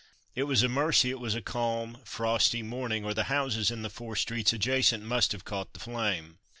[0.33, 3.87] It was a mercy it was a calm frosty morning or the houses in the
[3.91, 6.39] four streets adjacent must have caught the flame.